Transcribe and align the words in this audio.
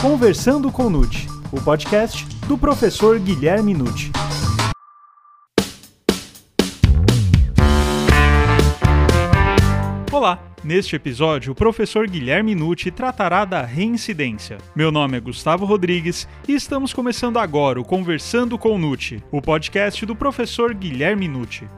Conversando 0.00 0.70
com 0.70 0.88
Nute, 0.88 1.26
o 1.50 1.60
podcast 1.60 2.24
do 2.46 2.56
professor 2.56 3.18
Guilherme 3.18 3.74
Nute. 3.74 4.12
Olá! 10.12 10.38
Neste 10.62 10.94
episódio, 10.94 11.50
o 11.50 11.54
professor 11.54 12.06
Guilherme 12.06 12.54
Nucci 12.54 12.92
tratará 12.92 13.44
da 13.44 13.62
reincidência. 13.62 14.58
Meu 14.74 14.92
nome 14.92 15.16
é 15.16 15.20
Gustavo 15.20 15.64
Rodrigues 15.64 16.28
e 16.46 16.54
estamos 16.54 16.92
começando 16.92 17.36
agora 17.36 17.80
o 17.80 17.84
Conversando 17.84 18.56
com 18.56 18.78
Nucci, 18.78 19.20
o 19.32 19.42
podcast 19.42 20.06
do 20.06 20.14
professor 20.14 20.74
Guilherme 20.74 21.26
Nucci. 21.26 21.68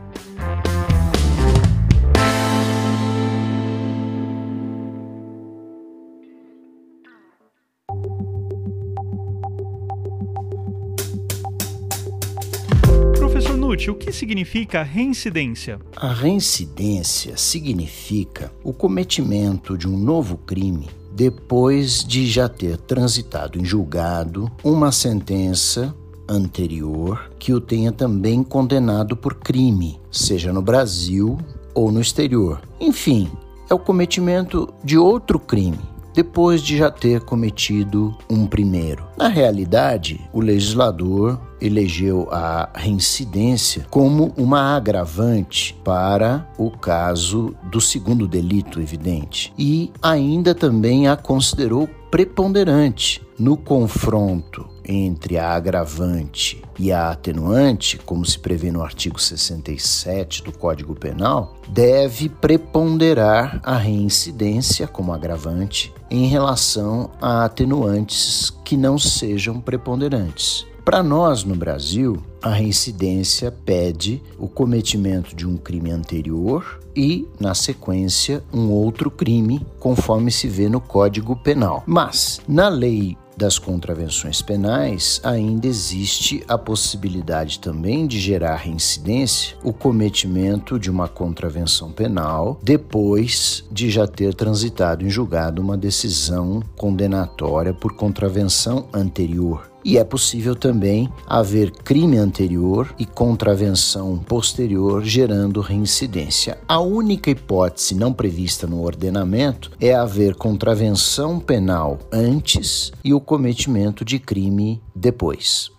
O 13.70 13.94
que 13.94 14.10
significa 14.10 14.82
reincidência? 14.82 15.78
A 15.94 16.12
reincidência 16.12 17.36
significa 17.36 18.52
o 18.64 18.72
cometimento 18.72 19.78
de 19.78 19.86
um 19.86 19.96
novo 19.96 20.36
crime 20.38 20.88
depois 21.12 22.02
de 22.02 22.26
já 22.26 22.48
ter 22.48 22.76
transitado 22.78 23.60
em 23.60 23.64
julgado 23.64 24.50
uma 24.64 24.90
sentença 24.90 25.94
anterior 26.28 27.30
que 27.38 27.54
o 27.54 27.60
tenha 27.60 27.92
também 27.92 28.42
condenado 28.42 29.16
por 29.16 29.34
crime, 29.34 30.00
seja 30.10 30.52
no 30.52 30.60
Brasil 30.60 31.38
ou 31.72 31.92
no 31.92 32.00
exterior. 32.00 32.60
Enfim, 32.80 33.30
é 33.70 33.74
o 33.74 33.78
cometimento 33.78 34.74
de 34.82 34.98
outro 34.98 35.38
crime 35.38 35.78
depois 36.12 36.60
de 36.60 36.76
já 36.76 36.90
ter 36.90 37.20
cometido 37.20 38.16
um 38.28 38.46
primeiro. 38.46 39.06
Na 39.16 39.28
realidade, 39.28 40.20
o 40.32 40.40
legislador 40.40 41.40
elegeu 41.60 42.28
a 42.30 42.68
reincidência 42.74 43.86
como 43.90 44.32
uma 44.36 44.76
agravante 44.76 45.78
para 45.84 46.48
o 46.56 46.70
caso 46.70 47.54
do 47.70 47.80
segundo 47.80 48.26
delito 48.26 48.80
evidente 48.80 49.52
e 49.58 49.92
ainda 50.02 50.54
também 50.54 51.08
a 51.08 51.16
considerou 51.16 51.88
preponderante 52.10 53.22
no 53.38 53.56
confronto 53.56 54.68
entre 54.84 55.38
a 55.38 55.52
agravante 55.52 56.60
e 56.78 56.90
a 56.90 57.10
atenuante, 57.10 57.96
como 57.98 58.24
se 58.24 58.38
prevê 58.38 58.72
no 58.72 58.82
artigo 58.82 59.20
67 59.20 60.42
do 60.42 60.52
Código 60.52 60.94
Penal, 60.94 61.54
deve 61.68 62.28
preponderar 62.28 63.60
a 63.62 63.76
reincidência 63.76 64.88
como 64.88 65.12
agravante 65.12 65.92
em 66.10 66.26
relação 66.26 67.10
a 67.20 67.44
atenuantes 67.44 68.50
que 68.64 68.76
não 68.76 68.98
sejam 68.98 69.60
preponderantes. 69.60 70.66
Para 70.84 71.02
nós 71.02 71.44
no 71.44 71.54
Brasil, 71.54 72.22
a 72.42 72.50
reincidência 72.50 73.52
pede 73.52 74.22
o 74.38 74.48
cometimento 74.48 75.36
de 75.36 75.46
um 75.46 75.56
crime 75.56 75.90
anterior 75.90 76.80
e, 76.96 77.28
na 77.38 77.54
sequência, 77.54 78.42
um 78.52 78.70
outro 78.70 79.10
crime, 79.10 79.64
conforme 79.78 80.30
se 80.30 80.48
vê 80.48 80.68
no 80.68 80.80
Código 80.80 81.36
Penal. 81.36 81.84
Mas, 81.86 82.40
na 82.48 82.68
lei 82.68 83.16
das 83.36 83.58
contravenções 83.58 84.42
penais, 84.42 85.18
ainda 85.24 85.66
existe 85.66 86.44
a 86.46 86.58
possibilidade 86.58 87.58
também 87.58 88.06
de 88.06 88.20
gerar 88.20 88.56
reincidência 88.56 89.56
o 89.64 89.72
cometimento 89.72 90.78
de 90.78 90.90
uma 90.90 91.08
contravenção 91.08 91.90
penal 91.90 92.60
depois 92.62 93.64
de 93.72 93.88
já 93.88 94.06
ter 94.06 94.34
transitado 94.34 95.06
em 95.06 95.10
julgado 95.10 95.62
uma 95.62 95.76
decisão 95.76 96.62
condenatória 96.76 97.72
por 97.72 97.94
contravenção 97.94 98.86
anterior. 98.92 99.69
E 99.84 99.96
é 99.98 100.04
possível 100.04 100.54
também 100.54 101.10
haver 101.26 101.70
crime 101.70 102.18
anterior 102.18 102.94
e 102.98 103.06
contravenção 103.06 104.18
posterior 104.18 105.02
gerando 105.02 105.60
reincidência. 105.60 106.58
A 106.68 106.80
única 106.80 107.30
hipótese 107.30 107.94
não 107.94 108.12
prevista 108.12 108.66
no 108.66 108.82
ordenamento 108.82 109.70
é 109.80 109.94
haver 109.94 110.34
contravenção 110.34 111.40
penal 111.40 111.98
antes 112.12 112.92
e 113.02 113.14
o 113.14 113.20
cometimento 113.20 114.04
de 114.04 114.18
crime 114.18 114.82
depois. 114.94 115.70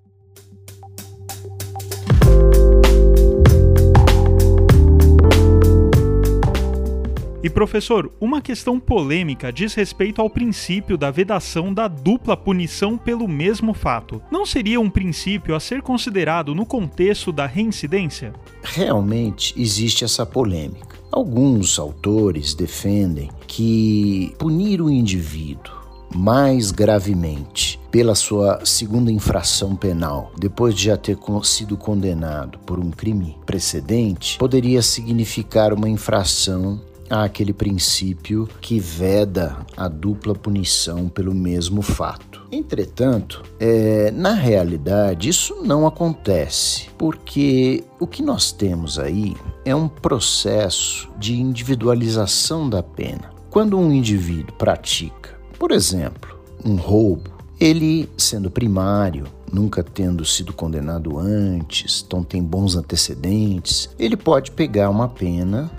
E 7.44 7.50
professor, 7.50 8.12
uma 8.22 8.40
questão 8.40 8.80
polêmica 8.80 9.52
diz 9.52 9.74
respeito 9.74 10.22
ao 10.22 10.30
princípio 10.30 10.96
da 10.96 11.10
vedação 11.10 11.74
da 11.74 11.88
dupla 11.88 12.38
punição 12.38 13.00
pelo 13.00 13.28
mesmo 13.28 13.74
fato. 13.74 14.22
Não 14.30 14.46
seria 14.46 14.80
um 14.80 14.92
princípio 14.92 15.56
a 15.56 15.60
ser 15.60 15.82
considerado 15.82 16.54
no 16.54 16.68
contexto 16.68 17.32
da 17.32 17.48
reincidência? 17.48 18.32
Realmente 18.62 19.60
existe 19.60 20.04
essa 20.04 20.24
polêmica. 20.24 21.00
Alguns 21.12 21.80
autores 21.80 22.54
defendem 22.54 23.32
que 23.48 24.36
punir 24.38 24.80
o 24.80 24.90
indivíduo 24.90 25.82
mais 26.14 26.72
gravemente 26.72 27.80
pela 27.90 28.14
sua 28.14 28.64
segunda 28.66 29.12
infração 29.12 29.76
penal, 29.76 30.32
depois 30.38 30.76
de 30.76 30.86
já 30.86 30.98
ter 30.98 31.18
sido 31.44 31.76
condenado 31.76 32.60
por 32.60 32.80
um 32.80 32.92
crime 32.92 33.38
precedente, 33.46 34.38
poderia 34.38 34.82
significar 34.82 35.74
uma 35.74 35.90
infração 35.90 36.82
àquele 37.12 37.52
princípio 37.52 38.48
que 38.62 38.80
veda 38.80 39.58
a 39.76 39.90
dupla 39.90 40.34
punição 40.34 41.10
pelo 41.10 41.36
mesmo 41.36 41.82
fato. 41.82 42.42
Entretanto, 42.50 43.44
é, 43.60 44.12
na 44.12 44.34
realidade, 44.34 45.28
isso 45.28 45.62
não 45.64 45.86
acontece, 45.86 46.88
porque 46.98 47.84
o 48.00 48.08
que 48.08 48.24
nós 48.24 48.52
temos 48.52 48.98
aí 48.98 49.36
é 49.66 49.76
um 49.76 49.88
processo 49.88 51.10
de 51.18 51.40
individualização 51.40 52.70
da 52.70 52.82
pena. 52.82 53.32
Quando 53.50 53.78
um 53.78 53.92
indivíduo 53.92 54.56
pratica, 54.56 55.38
por 55.60 55.72
exemplo, 55.72 56.40
um 56.64 56.76
roubo, 56.76 57.30
ele 57.60 58.10
sendo 58.18 58.50
primário, 58.50 59.26
nunca 59.52 59.84
tendo 59.84 60.24
sido 60.26 60.54
condenado 60.54 61.20
antes, 61.20 62.04
então 62.06 62.24
tem 62.24 62.42
bons 62.42 62.76
antecedentes, 62.76 63.90
ele 64.00 64.16
pode 64.16 64.52
pegar 64.52 64.90
uma 64.90 65.08
pena 65.08 65.70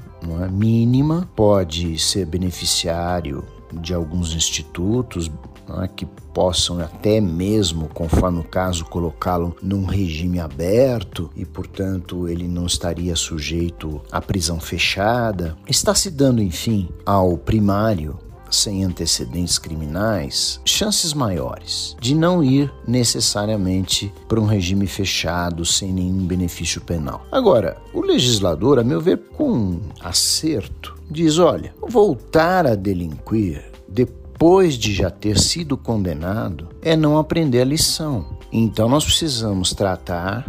é? 0.42 0.48
mínima, 0.48 1.28
pode 1.34 1.98
ser 1.98 2.26
beneficiário 2.26 3.44
de 3.72 3.94
alguns 3.94 4.34
institutos 4.34 5.30
é? 5.82 5.88
que 5.88 6.06
possam 6.32 6.80
até 6.80 7.20
mesmo, 7.20 7.88
conforme 7.88 8.40
o 8.40 8.44
caso, 8.44 8.84
colocá-lo 8.86 9.54
num 9.62 9.84
regime 9.84 10.40
aberto 10.40 11.30
e, 11.36 11.44
portanto, 11.44 12.28
ele 12.28 12.48
não 12.48 12.66
estaria 12.66 13.14
sujeito 13.14 14.00
à 14.10 14.20
prisão 14.20 14.58
fechada. 14.58 15.56
Está 15.68 15.94
se 15.94 16.10
dando, 16.10 16.42
enfim, 16.42 16.88
ao 17.04 17.36
primário 17.36 18.18
sem 18.54 18.84
antecedentes 18.84 19.58
criminais, 19.58 20.60
chances 20.64 21.12
maiores 21.12 21.96
de 22.00 22.14
não 22.14 22.42
ir 22.42 22.72
necessariamente 22.86 24.12
para 24.28 24.40
um 24.40 24.46
regime 24.46 24.86
fechado 24.86 25.64
sem 25.64 25.92
nenhum 25.92 26.26
benefício 26.26 26.80
penal. 26.80 27.26
Agora, 27.30 27.76
o 27.92 28.00
legislador, 28.00 28.78
a 28.78 28.84
meu 28.84 29.00
ver, 29.00 29.18
com 29.36 29.80
acerto, 30.00 30.96
diz: 31.10 31.38
olha, 31.38 31.74
voltar 31.80 32.66
a 32.66 32.74
delinquir 32.74 33.64
depois 33.88 34.74
de 34.74 34.92
já 34.92 35.10
ter 35.10 35.38
sido 35.38 35.76
condenado 35.76 36.68
é 36.82 36.96
não 36.96 37.18
aprender 37.18 37.60
a 37.60 37.64
lição. 37.64 38.26
Então 38.52 38.88
nós 38.88 39.04
precisamos 39.04 39.72
tratar 39.72 40.46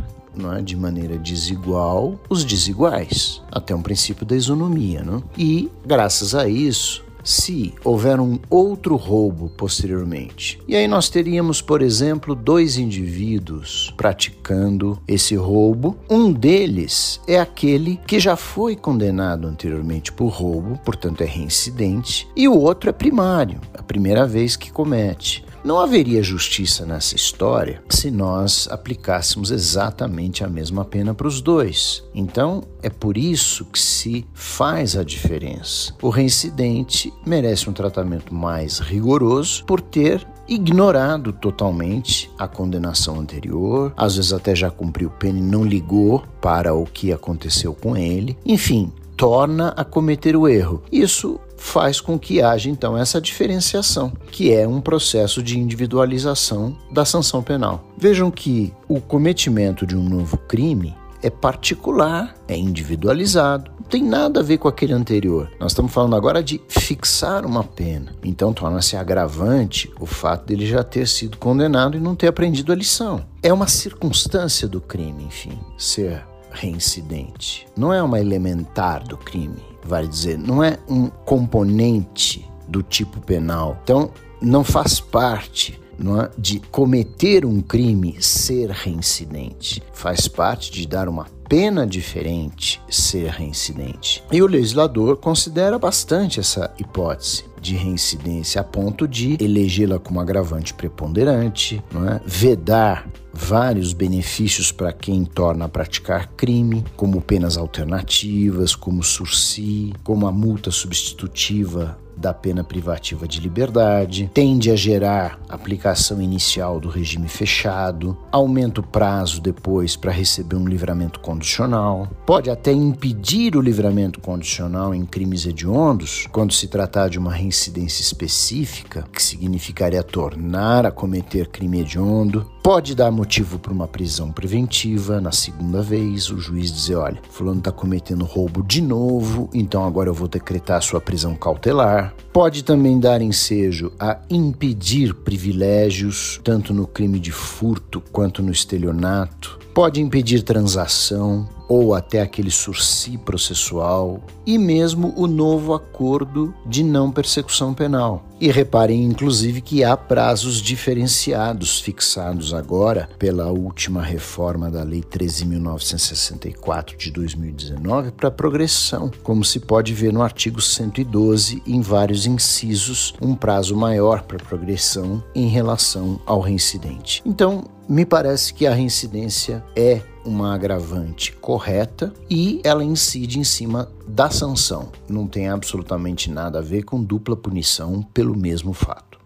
é, 0.57 0.61
de 0.61 0.75
maneira 0.75 1.17
desigual 1.17 2.19
os 2.27 2.43
desiguais, 2.43 3.41
até 3.51 3.75
um 3.75 3.81
princípio 3.81 4.25
da 4.25 4.35
isonomia. 4.35 5.03
Não? 5.03 5.23
E, 5.37 5.69
graças 5.85 6.33
a 6.33 6.47
isso, 6.47 7.02
se 7.23 7.73
houver 7.83 8.19
um 8.19 8.37
outro 8.49 8.95
roubo 8.95 9.49
posteriormente. 9.49 10.59
E 10.67 10.75
aí 10.75 10.87
nós 10.87 11.09
teríamos, 11.09 11.61
por 11.61 11.81
exemplo, 11.81 12.35
dois 12.35 12.77
indivíduos 12.77 13.93
praticando 13.95 14.99
esse 15.07 15.35
roubo. 15.35 15.97
Um 16.09 16.31
deles 16.31 17.19
é 17.27 17.39
aquele 17.39 17.99
que 18.05 18.19
já 18.19 18.35
foi 18.35 18.75
condenado 18.75 19.47
anteriormente 19.47 20.11
por 20.11 20.27
roubo, 20.27 20.79
portanto 20.83 21.21
é 21.21 21.25
reincidente, 21.25 22.27
e 22.35 22.47
o 22.47 22.57
outro 22.57 22.89
é 22.89 22.93
primário, 22.93 23.59
a 23.73 23.81
primeira 23.81 24.25
vez 24.25 24.55
que 24.55 24.71
comete. 24.71 25.42
Não 25.63 25.79
haveria 25.79 26.21
justiça 26.21 26.85
nessa 26.85 27.15
história 27.15 27.81
se 27.87 28.11
nós 28.11 28.67
aplicássemos 28.69 29.49
exatamente 29.49 30.43
a 30.43 30.49
mesma 30.49 30.83
pena 30.83 31.13
para 31.13 31.27
os 31.27 31.39
dois. 31.39 32.03
Então, 32.13 32.63
é 32.81 32.89
por 32.89 33.17
isso 33.17 33.63
que 33.65 33.79
se 33.79 34.25
faz 34.33 34.97
a 34.97 35.03
diferença. 35.03 35.93
O 36.01 36.09
reincidente 36.09 37.13
merece 37.25 37.69
um 37.69 37.73
tratamento 37.73 38.33
mais 38.33 38.79
rigoroso 38.79 39.63
por 39.63 39.79
ter 39.79 40.27
ignorado 40.49 41.31
totalmente 41.31 42.29
a 42.37 42.45
condenação 42.45 43.17
anterior, 43.17 43.93
às 43.95 44.17
vezes 44.17 44.33
até 44.33 44.53
já 44.53 44.69
cumpriu 44.69 45.09
pena 45.09 45.39
e 45.39 45.41
não 45.41 45.63
ligou 45.63 46.25
para 46.41 46.73
o 46.73 46.85
que 46.85 47.13
aconteceu 47.13 47.73
com 47.73 47.95
ele. 47.95 48.37
Enfim, 48.45 48.91
torna 49.15 49.69
a 49.69 49.85
cometer 49.85 50.35
o 50.35 50.47
erro. 50.47 50.83
Isso 50.91 51.39
faz 51.63 52.01
com 52.01 52.19
que 52.19 52.41
haja 52.41 52.69
então 52.69 52.97
essa 52.97 53.21
diferenciação, 53.21 54.11
que 54.29 54.53
é 54.53 54.67
um 54.67 54.81
processo 54.81 55.41
de 55.41 55.57
individualização 55.57 56.77
da 56.91 57.05
sanção 57.05 57.41
penal. 57.41 57.87
Vejam 57.97 58.29
que 58.29 58.73
o 58.87 58.99
cometimento 58.99 59.87
de 59.87 59.95
um 59.95 60.03
novo 60.03 60.37
crime 60.37 60.93
é 61.23 61.29
particular, 61.29 62.35
é 62.49 62.57
individualizado, 62.57 63.71
não 63.79 63.87
tem 63.87 64.03
nada 64.03 64.41
a 64.41 64.43
ver 64.43 64.57
com 64.57 64.67
aquele 64.67 64.91
anterior. 64.91 65.49
Nós 65.57 65.71
estamos 65.71 65.93
falando 65.93 66.17
agora 66.17 66.43
de 66.43 66.61
fixar 66.67 67.45
uma 67.45 67.63
pena. 67.63 68.13
Então 68.23 68.51
torna-se 68.51 68.97
agravante 68.97 69.89
o 69.99 70.05
fato 70.05 70.47
dele 70.47 70.67
já 70.67 70.83
ter 70.83 71.07
sido 71.07 71.37
condenado 71.37 71.95
e 71.95 72.01
não 72.01 72.13
ter 72.13 72.27
aprendido 72.27 72.73
a 72.73 72.75
lição. 72.75 73.25
É 73.41 73.53
uma 73.53 73.67
circunstância 73.67 74.67
do 74.67 74.81
crime, 74.81 75.23
enfim, 75.23 75.57
ser 75.77 76.25
reincidente. 76.51 77.65
Não 77.75 77.93
é 77.93 78.03
uma 78.03 78.19
elementar 78.19 79.07
do 79.07 79.17
crime, 79.17 79.72
vale 79.85 80.07
dizer, 80.07 80.37
não 80.37 80.63
é 80.63 80.77
um 80.87 81.07
componente 81.07 82.49
do 82.67 82.81
tipo 82.81 83.19
penal. 83.21 83.77
Então, 83.83 84.11
não 84.41 84.63
faz 84.63 84.99
parte 84.99 85.79
é? 85.99 86.31
de 86.37 86.59
cometer 86.71 87.45
um 87.45 87.61
crime 87.61 88.17
ser 88.19 88.69
reincidente. 88.71 89.81
Faz 89.93 90.27
parte 90.27 90.71
de 90.71 90.87
dar 90.87 91.07
uma 91.07 91.25
pena 91.47 91.85
diferente 91.85 92.81
ser 92.89 93.29
reincidente. 93.29 94.23
E 94.31 94.41
o 94.41 94.47
legislador 94.47 95.17
considera 95.17 95.77
bastante 95.77 96.39
essa 96.39 96.73
hipótese 96.79 97.45
de 97.61 97.75
reincidência 97.75 98.59
a 98.59 98.63
ponto 98.63 99.07
de 99.07 99.37
elegê-la 99.39 99.97
como 99.97 100.19
agravante 100.19 100.73
preponderante, 100.73 101.81
é? 101.95 102.19
vedar 102.25 103.07
vários 103.33 103.93
benefícios 103.93 104.71
para 104.71 104.93
quem 104.93 105.25
torna 105.25 105.65
a 105.65 105.69
praticar 105.69 106.27
crime, 106.37 106.85
como 106.95 107.21
penas 107.21 107.57
alternativas, 107.57 108.75
como 108.75 109.03
sursi, 109.03 109.93
como 110.03 110.27
a 110.27 110.31
multa 110.31 110.69
substitutiva 110.69 111.97
da 112.15 112.33
pena 112.33 112.63
privativa 112.63 113.27
de 113.27 113.39
liberdade, 113.39 114.29
tende 114.33 114.71
a 114.71 114.75
gerar 114.75 115.39
aplicação 115.49 116.21
inicial 116.21 116.79
do 116.79 116.89
regime 116.89 117.27
fechado, 117.27 118.17
aumenta 118.31 118.81
o 118.81 118.83
prazo 118.83 119.41
depois 119.41 119.95
para 119.95 120.11
receber 120.11 120.55
um 120.55 120.67
livramento 120.67 121.19
condicional, 121.19 122.07
pode 122.25 122.49
até 122.49 122.71
impedir 122.71 123.55
o 123.55 123.61
livramento 123.61 124.19
condicional 124.19 124.93
em 124.93 125.05
crimes 125.05 125.45
hediondos, 125.45 126.27
quando 126.31 126.53
se 126.53 126.67
tratar 126.67 127.09
de 127.09 127.17
uma 127.17 127.33
reincidência 127.33 128.01
específica, 128.01 129.05
que 129.11 129.21
significaria 129.21 130.03
tornar 130.03 130.85
a 130.85 130.91
cometer 130.91 131.47
crime 131.47 131.81
hediondo, 131.81 132.49
pode 132.63 132.95
dar 132.95 133.11
motivo 133.11 133.59
para 133.59 133.73
uma 133.73 133.89
prisão 133.89 134.31
preventiva 134.31 135.19
na 135.19 135.33
segunda 135.33 135.81
vez, 135.81 136.29
o 136.29 136.39
juiz 136.39 136.71
dizer, 136.71 136.95
olha, 136.95 137.21
fulano 137.29 137.59
está 137.59 137.73
cometendo 137.73 138.23
roubo 138.23 138.63
de 138.63 138.81
novo, 138.81 139.49
então 139.53 139.85
agora 139.85 140.09
eu 140.09 140.13
vou 140.13 140.29
decretar 140.29 140.81
sua 140.81 141.01
prisão 141.01 141.35
cautelar, 141.35 142.15
Pode 142.33 142.63
também 142.63 142.99
dar 142.99 143.21
ensejo 143.21 143.91
a 143.99 144.17
impedir 144.27 145.13
privilégios, 145.13 146.41
tanto 146.43 146.73
no 146.73 146.87
crime 146.87 147.19
de 147.19 147.31
furto 147.31 148.01
quanto 148.11 148.41
no 148.41 148.51
estelionato. 148.51 149.59
Pode 149.71 150.01
impedir 150.01 150.41
transação, 150.41 151.47
ou 151.69 151.93
até 151.93 152.21
aquele 152.21 152.49
sursi 152.49 153.19
processual 153.19 154.19
e 154.45 154.57
mesmo 154.57 155.13
o 155.15 155.27
novo 155.27 155.75
acordo 155.75 156.53
de 156.65 156.83
não 156.83 157.11
persecução 157.11 157.73
penal. 157.73 158.23
E 158.39 158.51
reparem, 158.51 159.03
inclusive, 159.03 159.61
que 159.61 159.83
há 159.83 159.95
prazos 159.95 160.61
diferenciados 160.61 161.79
fixados 161.79 162.53
agora 162.53 163.09
pela 163.17 163.47
última 163.47 164.01
reforma 164.01 164.69
da 164.69 164.83
Lei 164.83 165.01
13.964 165.01 166.97
de 166.97 167.11
2019 167.11 168.11
para 168.11 168.31
progressão, 168.31 169.11
como 169.23 169.43
se 169.45 169.59
pode 169.59 169.93
ver 169.93 170.11
no 170.11 170.21
artigo 170.21 170.61
112, 170.61 171.61
em 171.65 171.81
vários 171.81 172.25
incisos, 172.25 173.13
um 173.21 173.35
prazo 173.35 173.75
maior 173.75 174.23
para 174.23 174.37
progressão 174.37 175.23
em 175.33 175.47
relação 175.47 176.19
ao 176.25 176.41
reincidente. 176.41 177.21
Então, 177.25 177.65
me 177.87 178.05
parece 178.05 178.53
que 178.53 178.65
a 178.65 178.73
reincidência 178.73 179.63
é 179.75 180.01
uma 180.25 180.53
agravante 180.53 181.33
correta 181.33 182.13
e 182.29 182.61
ela 182.63 182.83
incide 182.83 183.39
em 183.39 183.43
cima 183.43 183.91
da 184.07 184.29
sanção. 184.29 184.89
Não 185.09 185.27
tem 185.27 185.49
absolutamente 185.49 186.29
nada 186.29 186.59
a 186.59 186.61
ver 186.61 186.83
com 186.83 187.03
dupla 187.03 187.35
punição 187.35 188.01
pelo 188.23 188.37
mesmo 188.37 188.71
fato. 188.71 189.19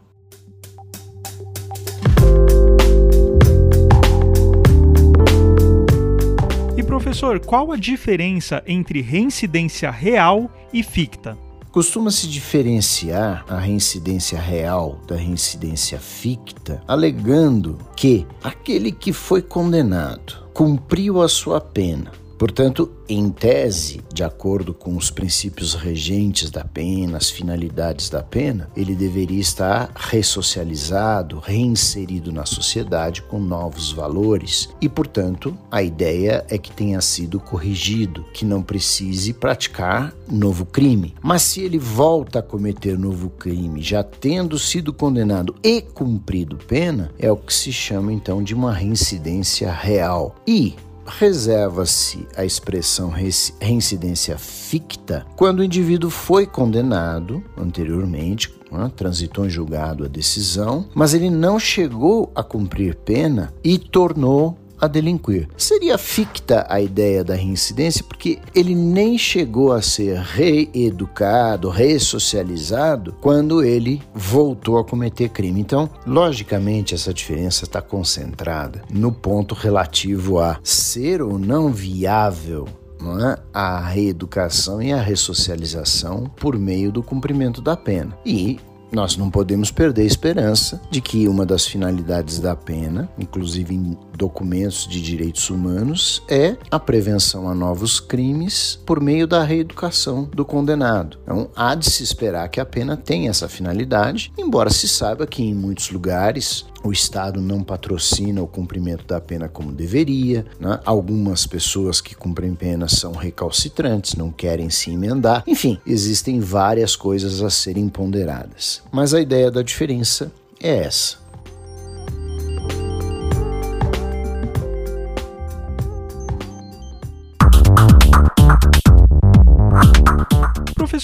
E 6.75 6.81
professor, 6.81 7.39
qual 7.39 7.71
a 7.71 7.77
diferença 7.77 8.63
entre 8.65 9.01
reincidência 9.01 9.91
real 9.91 10.49
e 10.73 10.81
ficta? 10.81 11.37
Costuma-se 11.71 12.27
diferenciar 12.27 13.45
a 13.47 13.59
reincidência 13.59 14.39
real 14.39 14.99
da 15.07 15.15
reincidência 15.15 15.99
ficta, 15.99 16.81
alegando 16.87 17.77
que 17.95 18.25
aquele 18.43 18.91
que 18.91 19.13
foi 19.13 19.43
condenado 19.43 20.47
cumpriu 20.55 21.21
a 21.21 21.29
sua 21.29 21.61
pena 21.61 22.11
Portanto, 22.37 22.91
em 23.09 23.29
tese, 23.29 24.01
de 24.13 24.23
acordo 24.23 24.73
com 24.73 24.95
os 24.95 25.09
princípios 25.09 25.73
regentes 25.73 26.51
da 26.51 26.63
pena, 26.63 27.17
as 27.17 27.29
finalidades 27.29 28.09
da 28.09 28.21
pena, 28.21 28.69
ele 28.75 28.95
deveria 28.95 29.39
estar 29.39 29.91
ressocializado, 29.95 31.39
reinserido 31.39 32.31
na 32.31 32.45
sociedade 32.45 33.21
com 33.23 33.39
novos 33.39 33.91
valores 33.91 34.69
e, 34.79 34.87
portanto, 34.87 35.57
a 35.71 35.81
ideia 35.81 36.45
é 36.49 36.57
que 36.57 36.71
tenha 36.71 37.01
sido 37.01 37.39
corrigido, 37.39 38.23
que 38.33 38.45
não 38.45 38.61
precise 38.61 39.33
praticar 39.33 40.13
novo 40.29 40.65
crime. 40.65 41.15
Mas 41.21 41.41
se 41.41 41.61
ele 41.61 41.79
volta 41.79 42.39
a 42.39 42.43
cometer 42.43 42.99
novo 42.99 43.29
crime, 43.29 43.81
já 43.81 44.03
tendo 44.03 44.59
sido 44.59 44.93
condenado 44.93 45.55
e 45.63 45.81
cumprido 45.81 46.57
pena, 46.57 47.11
é 47.17 47.31
o 47.31 47.37
que 47.37 47.53
se 47.53 47.71
chama 47.71 48.13
então 48.13 48.43
de 48.43 48.53
uma 48.53 48.73
reincidência 48.73 49.71
real. 49.71 50.35
E 50.45 50.75
reserva-se 51.07 52.27
a 52.35 52.43
expressão 52.43 53.09
reincidência 53.09 54.37
ficta 54.37 55.25
quando 55.35 55.59
o 55.59 55.63
indivíduo 55.63 56.09
foi 56.09 56.45
condenado 56.45 57.43
anteriormente, 57.57 58.53
né, 58.71 58.91
transitou 58.95 59.45
em 59.45 59.49
julgado 59.49 60.03
a 60.03 60.07
decisão, 60.07 60.87
mas 60.93 61.13
ele 61.13 61.29
não 61.29 61.57
chegou 61.57 62.31
a 62.35 62.43
cumprir 62.43 62.95
pena 62.95 63.53
e 63.63 63.77
tornou 63.77 64.57
a 64.79 64.87
delinquir. 64.87 65.47
Seria 65.57 65.97
ficta 65.97 66.65
a 66.69 66.79
ideia 66.81 67.23
da 67.23 67.35
reincidência 67.35 68.03
porque 68.03 68.39
ele 68.53 68.75
nem 68.75 69.17
chegou 69.17 69.71
a 69.71 69.81
ser 69.81 70.17
reeducado, 70.17 71.69
ressocializado 71.69 73.13
quando 73.21 73.63
ele 73.63 74.01
voltou 74.13 74.77
a 74.77 74.85
cometer 74.85 75.29
crime. 75.29 75.59
Então, 75.59 75.89
logicamente, 76.05 76.93
essa 76.93 77.13
diferença 77.13 77.63
está 77.63 77.81
concentrada 77.81 78.83
no 78.91 79.11
ponto 79.11 79.55
relativo 79.55 80.39
a 80.39 80.59
ser 80.63 81.21
ou 81.21 81.37
não 81.39 81.71
viável 81.71 82.67
é? 82.99 83.39
a 83.53 83.79
reeducação 83.79 84.81
e 84.81 84.91
a 84.91 85.01
ressocialização 85.01 86.25
por 86.35 86.57
meio 86.57 86.91
do 86.91 87.03
cumprimento 87.03 87.61
da 87.61 87.77
pena. 87.77 88.17
E 88.25 88.59
nós 88.91 89.17
não 89.17 89.29
podemos 89.29 89.69
perder 89.69 90.03
a 90.03 90.05
esperança 90.05 90.81
de 90.89 91.01
que 91.01 91.27
uma 91.27 91.45
das 91.45 91.65
finalidades 91.65 92.39
da 92.39 92.55
pena, 92.55 93.09
inclusive 93.19 93.97
documentos 94.17 94.87
de 94.87 95.01
direitos 95.01 95.49
humanos, 95.49 96.23
é 96.27 96.57
a 96.71 96.79
prevenção 96.79 97.47
a 97.47 97.53
novos 97.53 97.99
crimes 97.99 98.79
por 98.85 98.99
meio 98.99 99.27
da 99.27 99.43
reeducação 99.43 100.23
do 100.33 100.43
condenado. 100.43 101.19
Então, 101.23 101.49
há 101.55 101.75
de 101.75 101.89
se 101.89 102.03
esperar 102.03 102.49
que 102.49 102.59
a 102.59 102.65
pena 102.65 102.97
tenha 102.97 103.29
essa 103.29 103.47
finalidade, 103.47 104.33
embora 104.37 104.71
se 104.71 104.87
saiba 104.87 105.27
que 105.27 105.43
em 105.43 105.53
muitos 105.53 105.91
lugares 105.91 106.65
o 106.83 106.91
Estado 106.91 107.41
não 107.41 107.63
patrocina 107.63 108.41
o 108.41 108.47
cumprimento 108.47 109.05
da 109.05 109.19
pena 109.19 109.47
como 109.47 109.71
deveria. 109.71 110.45
Né? 110.59 110.79
Algumas 110.85 111.45
pessoas 111.45 112.01
que 112.01 112.15
cumprem 112.15 112.55
pena 112.55 112.87
são 112.87 113.11
recalcitrantes, 113.11 114.15
não 114.15 114.31
querem 114.31 114.69
se 114.69 114.91
emendar. 114.91 115.43
Enfim, 115.45 115.79
existem 115.85 116.39
várias 116.39 116.95
coisas 116.95 117.41
a 117.41 117.49
serem 117.49 117.89
ponderadas. 117.89 118.81
Mas 118.91 119.13
a 119.13 119.21
ideia 119.21 119.51
da 119.51 119.61
diferença 119.61 120.31
é 120.61 120.77
essa. 120.77 121.26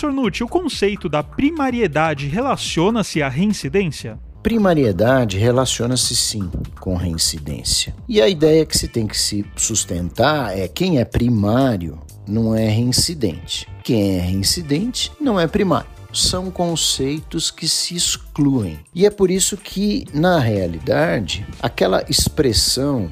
Professor 0.03 0.21
Nutti, 0.21 0.43
o 0.43 0.49
conceito 0.49 1.07
da 1.07 1.23
primariedade 1.23 2.27
relaciona-se 2.27 3.21
à 3.21 3.29
reincidência? 3.29 4.19
Primariedade 4.41 5.37
relaciona-se 5.37 6.13
sim 6.13 6.51
com 6.77 6.97
reincidência. 6.97 7.95
E 8.09 8.21
a 8.21 8.27
ideia 8.27 8.65
que 8.65 8.77
se 8.77 8.89
tem 8.89 9.07
que 9.07 9.17
se 9.17 9.45
sustentar 9.55 10.59
é 10.59 10.67
quem 10.67 10.99
é 10.99 11.05
primário 11.05 12.01
não 12.27 12.53
é 12.53 12.67
reincidente. 12.67 13.65
Quem 13.81 14.17
é 14.17 14.19
reincidente 14.19 15.09
não 15.21 15.39
é 15.39 15.47
primário. 15.47 15.87
São 16.11 16.51
conceitos 16.51 17.49
que 17.49 17.65
se 17.65 17.95
excluem. 17.95 18.79
E 18.93 19.05
é 19.05 19.09
por 19.09 19.31
isso 19.31 19.55
que, 19.55 20.05
na 20.13 20.37
realidade, 20.37 21.45
aquela 21.61 22.03
expressão 22.09 23.09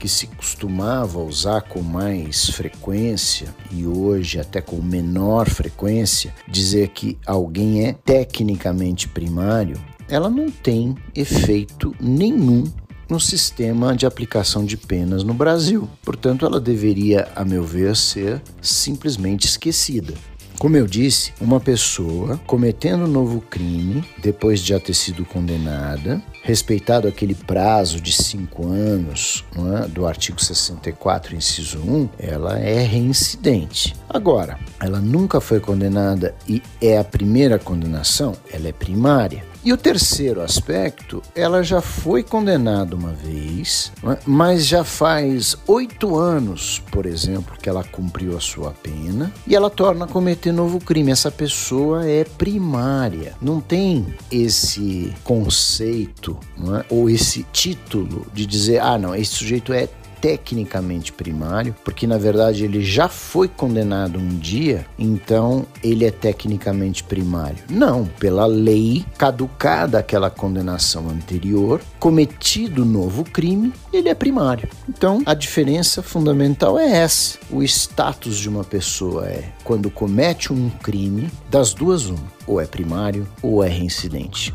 que 0.00 0.08
se 0.08 0.26
costumava 0.26 1.18
usar 1.20 1.60
com 1.60 1.82
mais 1.82 2.48
frequência 2.48 3.54
e 3.70 3.86
hoje 3.86 4.40
até 4.40 4.62
com 4.62 4.76
menor 4.76 5.48
frequência, 5.48 6.34
dizer 6.48 6.88
que 6.88 7.18
alguém 7.26 7.86
é 7.86 7.92
tecnicamente 7.92 9.06
primário, 9.06 9.78
ela 10.08 10.30
não 10.30 10.50
tem 10.50 10.96
efeito 11.14 11.94
nenhum 12.00 12.64
no 13.10 13.20
sistema 13.20 13.94
de 13.94 14.06
aplicação 14.06 14.64
de 14.64 14.76
penas 14.76 15.22
no 15.22 15.34
Brasil. 15.34 15.88
Portanto, 16.02 16.46
ela 16.46 16.60
deveria, 16.60 17.28
a 17.36 17.44
meu 17.44 17.64
ver, 17.64 17.94
ser 17.94 18.40
simplesmente 18.62 19.46
esquecida. 19.46 20.14
Como 20.60 20.76
eu 20.76 20.86
disse, 20.86 21.32
uma 21.40 21.58
pessoa 21.58 22.38
cometendo 22.46 23.04
um 23.04 23.10
novo 23.10 23.40
crime, 23.40 24.04
depois 24.18 24.60
de 24.60 24.68
já 24.68 24.78
ter 24.78 24.92
sido 24.92 25.24
condenada, 25.24 26.22
respeitado 26.42 27.08
aquele 27.08 27.34
prazo 27.34 27.98
de 27.98 28.12
cinco 28.12 28.68
anos 28.68 29.42
é, 29.56 29.88
do 29.88 30.06
artigo 30.06 30.38
64, 30.38 31.34
inciso 31.34 31.78
1, 31.78 32.10
ela 32.18 32.58
é 32.58 32.82
reincidente. 32.82 33.96
Agora, 34.06 34.58
ela 34.78 35.00
nunca 35.00 35.40
foi 35.40 35.60
condenada 35.60 36.34
e 36.46 36.62
é 36.78 36.98
a 36.98 37.04
primeira 37.04 37.58
condenação, 37.58 38.34
ela 38.52 38.68
é 38.68 38.72
primária. 38.72 39.49
E 39.62 39.74
o 39.74 39.76
terceiro 39.76 40.40
aspecto, 40.40 41.22
ela 41.34 41.62
já 41.62 41.82
foi 41.82 42.22
condenada 42.22 42.96
uma 42.96 43.12
vez, 43.12 43.92
é? 44.02 44.18
mas 44.26 44.66
já 44.66 44.82
faz 44.82 45.54
oito 45.66 46.16
anos, 46.16 46.82
por 46.90 47.04
exemplo, 47.04 47.58
que 47.60 47.68
ela 47.68 47.84
cumpriu 47.84 48.34
a 48.34 48.40
sua 48.40 48.70
pena 48.70 49.30
e 49.46 49.54
ela 49.54 49.68
torna 49.68 50.06
a 50.06 50.08
cometer 50.08 50.50
novo 50.50 50.80
crime. 50.80 51.12
Essa 51.12 51.30
pessoa 51.30 52.06
é 52.06 52.24
primária, 52.24 53.34
não 53.40 53.60
tem 53.60 54.06
esse 54.32 55.12
conceito 55.22 56.38
é? 56.78 56.86
ou 56.88 57.10
esse 57.10 57.44
título 57.52 58.26
de 58.32 58.46
dizer, 58.46 58.80
ah, 58.80 58.96
não, 58.96 59.14
esse 59.14 59.34
sujeito 59.34 59.74
é 59.74 59.90
tecnicamente 60.20 61.12
primário, 61.12 61.74
porque 61.84 62.06
na 62.06 62.18
verdade 62.18 62.64
ele 62.64 62.82
já 62.82 63.08
foi 63.08 63.48
condenado 63.48 64.18
um 64.18 64.28
dia, 64.38 64.86
então 64.98 65.66
ele 65.82 66.04
é 66.04 66.10
tecnicamente 66.10 67.02
primário. 67.02 67.58
Não, 67.68 68.06
pela 68.18 68.46
lei, 68.46 69.04
caducada 69.16 69.98
aquela 69.98 70.30
condenação 70.30 71.08
anterior, 71.08 71.80
cometido 71.98 72.84
novo 72.84 73.24
crime, 73.24 73.72
ele 73.92 74.08
é 74.08 74.14
primário. 74.14 74.68
Então 74.88 75.22
a 75.24 75.34
diferença 75.34 76.02
fundamental 76.02 76.78
é 76.78 76.98
essa. 76.98 77.38
O 77.50 77.62
status 77.62 78.38
de 78.38 78.48
uma 78.48 78.64
pessoa 78.64 79.26
é 79.26 79.44
quando 79.64 79.90
comete 79.90 80.52
um 80.52 80.68
crime, 80.82 81.30
das 81.50 81.72
duas 81.74 82.06
uma, 82.06 82.30
ou 82.46 82.60
é 82.60 82.66
primário 82.66 83.26
ou 83.42 83.62
é 83.64 83.68
reincidente. 83.68 84.54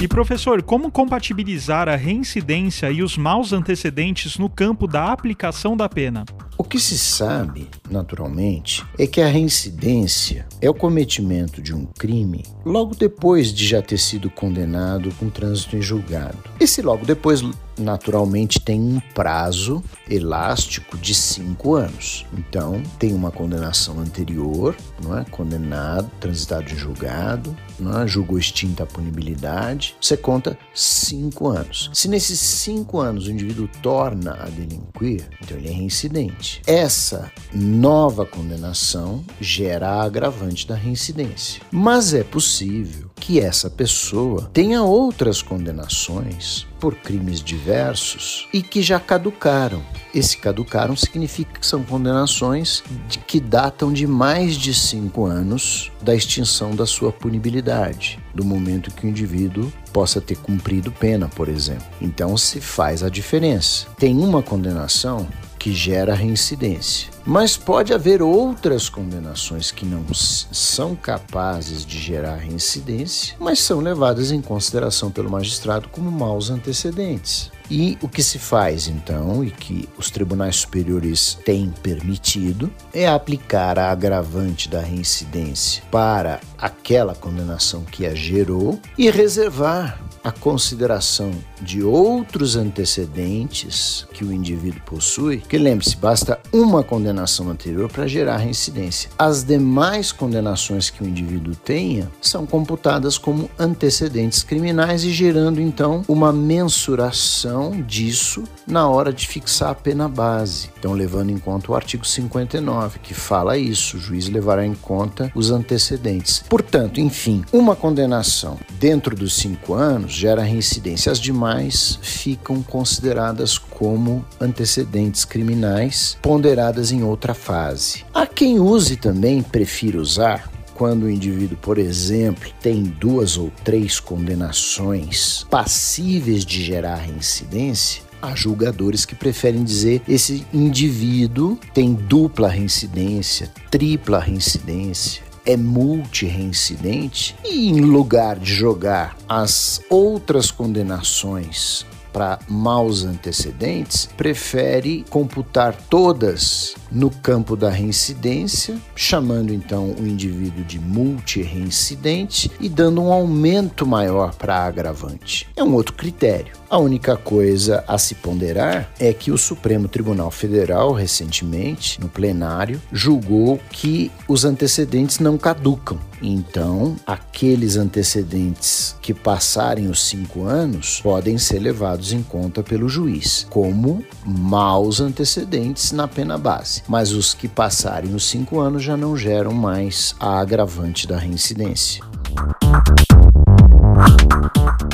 E 0.00 0.08
professor, 0.08 0.62
como 0.62 0.90
compatibilizar 0.90 1.88
a 1.88 1.96
reincidência 1.96 2.90
e 2.90 3.02
os 3.02 3.16
maus 3.16 3.52
antecedentes 3.52 4.36
no 4.36 4.50
campo 4.50 4.86
da 4.86 5.10
aplicação 5.10 5.76
da 5.76 5.88
pena? 5.88 6.24
O 6.56 6.62
que 6.62 6.78
se 6.78 6.96
sabe, 6.96 7.68
naturalmente, 7.90 8.84
é 8.96 9.06
que 9.06 9.20
a 9.20 9.26
reincidência 9.26 10.46
é 10.60 10.70
o 10.70 10.74
cometimento 10.74 11.60
de 11.60 11.74
um 11.74 11.84
crime 11.84 12.44
logo 12.64 12.94
depois 12.94 13.52
de 13.52 13.66
já 13.66 13.82
ter 13.82 13.98
sido 13.98 14.30
condenado 14.30 15.12
com 15.18 15.28
trânsito 15.28 15.76
em 15.76 15.82
julgado. 15.82 16.38
Esse 16.60 16.80
logo 16.80 17.04
depois 17.04 17.42
naturalmente 17.78 18.60
tem 18.60 18.80
um 18.80 19.00
prazo 19.14 19.82
elástico 20.08 20.96
de 20.96 21.14
cinco 21.14 21.74
anos. 21.74 22.24
Então, 22.32 22.82
tem 22.98 23.12
uma 23.12 23.30
condenação 23.30 23.98
anterior, 23.98 24.76
não 25.02 25.18
é? 25.18 25.24
Condenado, 25.24 26.10
transitado 26.20 26.72
em 26.72 26.76
julgado, 26.76 27.56
não 27.78 28.02
é? 28.02 28.06
julgou 28.06 28.38
extinta 28.38 28.84
a 28.84 28.86
punibilidade. 28.86 29.96
Você 30.00 30.16
conta 30.16 30.56
cinco 30.74 31.48
anos. 31.48 31.90
Se 31.92 32.08
nesses 32.08 32.38
cinco 32.38 33.00
anos 33.00 33.26
o 33.26 33.30
indivíduo 33.30 33.68
torna 33.82 34.34
a 34.34 34.48
delinquir, 34.48 35.28
então 35.42 35.56
ele 35.56 35.68
é 35.68 35.72
reincidente. 35.72 36.43
Essa 36.66 37.30
nova 37.52 38.26
condenação 38.26 39.24
gera 39.40 39.88
a 39.88 40.02
agravante 40.02 40.66
da 40.66 40.74
reincidência. 40.74 41.62
Mas 41.70 42.14
é 42.14 42.22
possível 42.22 43.10
que 43.16 43.40
essa 43.40 43.70
pessoa 43.70 44.50
tenha 44.52 44.82
outras 44.82 45.40
condenações 45.40 46.66
por 46.78 46.94
crimes 46.94 47.40
diversos 47.40 48.46
e 48.52 48.60
que 48.60 48.82
já 48.82 49.00
caducaram. 49.00 49.82
Esse 50.14 50.36
caducaram 50.36 50.94
significa 50.94 51.58
que 51.58 51.66
são 51.66 51.82
condenações 51.82 52.84
de, 53.08 53.18
que 53.18 53.40
datam 53.40 53.90
de 53.90 54.06
mais 54.06 54.54
de 54.56 54.74
cinco 54.74 55.24
anos 55.24 55.90
da 56.02 56.14
extinção 56.14 56.76
da 56.76 56.84
sua 56.84 57.10
punibilidade, 57.10 58.18
do 58.34 58.44
momento 58.44 58.90
que 58.90 59.06
o 59.06 59.08
indivíduo 59.08 59.72
possa 59.94 60.20
ter 60.20 60.36
cumprido 60.36 60.92
pena, 60.92 61.26
por 61.26 61.48
exemplo. 61.48 61.86
Então 62.02 62.36
se 62.36 62.60
faz 62.60 63.02
a 63.02 63.08
diferença. 63.08 63.86
Tem 63.98 64.18
uma 64.18 64.42
condenação 64.42 65.26
que 65.64 65.72
gera 65.72 66.14
reincidência. 66.14 67.08
Mas 67.24 67.56
pode 67.56 67.94
haver 67.94 68.20
outras 68.20 68.90
condenações 68.90 69.70
que 69.70 69.86
não 69.86 70.04
são 70.12 70.94
capazes 70.94 71.86
de 71.86 71.98
gerar 71.98 72.36
reincidência, 72.36 73.34
mas 73.40 73.60
são 73.60 73.80
levadas 73.80 74.30
em 74.30 74.42
consideração 74.42 75.10
pelo 75.10 75.30
magistrado 75.30 75.88
como 75.88 76.10
maus 76.10 76.50
antecedentes. 76.50 77.50
E 77.70 77.96
o 78.02 78.08
que 78.10 78.22
se 78.22 78.38
faz 78.38 78.88
então, 78.88 79.42
e 79.42 79.50
que 79.50 79.88
os 79.96 80.10
tribunais 80.10 80.56
superiores 80.56 81.38
têm 81.46 81.72
permitido, 81.82 82.70
é 82.92 83.08
aplicar 83.08 83.78
a 83.78 83.90
agravante 83.90 84.68
da 84.68 84.82
reincidência 84.82 85.82
para 85.90 86.42
aquela 86.58 87.14
condenação 87.14 87.84
que 87.84 88.04
a 88.04 88.14
gerou 88.14 88.78
e 88.98 89.10
reservar 89.10 89.98
a 90.24 90.32
consideração 90.32 91.30
de 91.60 91.82
outros 91.82 92.56
antecedentes 92.56 94.06
que 94.12 94.24
o 94.24 94.32
indivíduo 94.32 94.80
possui, 94.86 95.38
que 95.38 95.58
lembre-se, 95.58 95.96
basta 95.96 96.40
uma 96.50 96.82
condenação 96.82 97.50
anterior 97.50 97.90
para 97.90 98.06
gerar 98.06 98.38
reincidência. 98.38 99.10
As 99.18 99.44
demais 99.44 100.10
condenações 100.10 100.88
que 100.88 101.02
o 101.02 101.06
indivíduo 101.06 101.54
tenha 101.54 102.10
são 102.22 102.46
computadas 102.46 103.18
como 103.18 103.50
antecedentes 103.58 104.42
criminais 104.42 105.04
e 105.04 105.12
gerando 105.12 105.60
então 105.60 106.02
uma 106.08 106.32
mensuração 106.32 107.82
disso 107.82 108.44
na 108.66 108.88
hora 108.88 109.12
de 109.12 109.28
fixar 109.28 109.70
a 109.70 109.74
pena 109.74 110.08
base. 110.08 110.70
Então, 110.78 110.92
levando 110.92 111.30
em 111.30 111.38
conta 111.38 111.70
o 111.70 111.74
artigo 111.74 112.06
59, 112.06 112.98
que 113.00 113.12
fala 113.12 113.58
isso, 113.58 113.96
o 113.96 114.00
juiz 114.00 114.28
levará 114.28 114.64
em 114.64 114.74
conta 114.74 115.30
os 115.34 115.50
antecedentes. 115.50 116.42
Portanto, 116.48 117.00
enfim, 117.00 117.44
uma 117.52 117.76
condenação 117.76 118.58
dentro 118.78 119.14
dos 119.14 119.34
cinco 119.34 119.74
anos 119.74 120.13
gera 120.14 120.42
reincidência. 120.42 121.10
As 121.10 121.20
demais 121.20 121.98
ficam 122.02 122.62
consideradas 122.62 123.58
como 123.58 124.24
antecedentes 124.40 125.24
criminais, 125.24 126.16
ponderadas 126.22 126.92
em 126.92 127.02
outra 127.02 127.34
fase. 127.34 128.04
Há 128.12 128.26
quem 128.26 128.58
use 128.58 128.96
também, 128.96 129.42
prefira 129.42 129.98
usar, 129.98 130.50
quando 130.74 131.04
o 131.04 131.10
indivíduo, 131.10 131.56
por 131.58 131.78
exemplo, 131.78 132.50
tem 132.60 132.82
duas 132.82 133.36
ou 133.36 133.50
três 133.62 134.00
condenações 134.00 135.46
passíveis 135.48 136.44
de 136.44 136.62
gerar 136.62 136.96
reincidência, 136.96 138.02
há 138.20 138.34
julgadores 138.34 139.04
que 139.04 139.14
preferem 139.14 139.62
dizer 139.62 140.02
esse 140.08 140.46
indivíduo 140.52 141.58
tem 141.72 141.92
dupla 141.92 142.48
reincidência, 142.48 143.50
tripla 143.70 144.18
reincidência, 144.18 145.22
é 145.44 145.56
multi-reincidente 145.56 147.36
e 147.44 147.68
em 147.70 147.80
lugar 147.80 148.38
de 148.38 148.52
jogar 148.52 149.16
as 149.28 149.80
outras 149.90 150.50
condenações 150.50 151.86
para 152.14 152.38
maus 152.48 153.04
antecedentes, 153.04 154.08
prefere 154.16 155.04
computar 155.10 155.74
todas 155.90 156.76
no 156.90 157.10
campo 157.10 157.56
da 157.56 157.68
reincidência, 157.68 158.76
chamando 158.94 159.52
então 159.52 159.96
o 159.98 160.06
indivíduo 160.06 160.64
de 160.64 160.78
multi-reincidente 160.78 162.48
e 162.60 162.68
dando 162.68 163.02
um 163.02 163.12
aumento 163.12 163.84
maior 163.84 164.32
para 164.36 164.64
agravante. 164.64 165.48
É 165.56 165.64
um 165.64 165.74
outro 165.74 165.94
critério. 165.94 166.52
A 166.74 166.78
única 166.78 167.16
coisa 167.16 167.84
a 167.86 167.96
se 167.96 168.16
ponderar 168.16 168.90
é 168.98 169.12
que 169.12 169.30
o 169.30 169.38
Supremo 169.38 169.86
Tribunal 169.86 170.28
Federal, 170.28 170.90
recentemente, 170.90 172.00
no 172.00 172.08
plenário, 172.08 172.82
julgou 172.90 173.60
que 173.70 174.10
os 174.26 174.44
antecedentes 174.44 175.20
não 175.20 175.38
caducam. 175.38 176.00
Então, 176.20 176.96
aqueles 177.06 177.76
antecedentes 177.76 178.96
que 179.00 179.14
passarem 179.14 179.86
os 179.86 180.02
cinco 180.02 180.42
anos 180.42 181.00
podem 181.00 181.38
ser 181.38 181.60
levados 181.60 182.12
em 182.12 182.24
conta 182.24 182.60
pelo 182.60 182.88
juiz 182.88 183.46
como 183.48 184.04
maus 184.26 185.00
antecedentes 185.00 185.92
na 185.92 186.08
pena 186.08 186.36
base. 186.36 186.82
Mas 186.88 187.12
os 187.12 187.34
que 187.34 187.46
passarem 187.46 188.16
os 188.16 188.24
cinco 188.24 188.58
anos 188.58 188.82
já 188.82 188.96
não 188.96 189.16
geram 189.16 189.52
mais 189.52 190.16
a 190.18 190.40
agravante 190.40 191.06
da 191.06 191.18
reincidência. 191.18 192.02